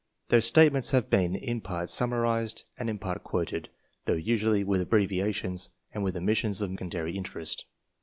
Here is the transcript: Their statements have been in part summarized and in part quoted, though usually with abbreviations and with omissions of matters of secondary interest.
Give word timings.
Their 0.29 0.41
statements 0.41 0.89
have 0.89 1.11
been 1.11 1.35
in 1.35 1.61
part 1.61 1.91
summarized 1.91 2.63
and 2.79 2.89
in 2.89 2.97
part 2.97 3.23
quoted, 3.23 3.69
though 4.05 4.15
usually 4.15 4.63
with 4.63 4.81
abbreviations 4.81 5.69
and 5.93 6.03
with 6.03 6.17
omissions 6.17 6.59
of 6.59 6.71
matters 6.71 6.71
of 6.71 6.77
secondary 6.79 7.17
interest. 7.17 7.67